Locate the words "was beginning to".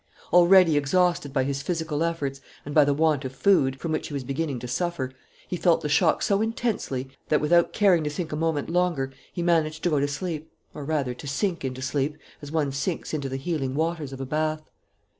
4.15-4.67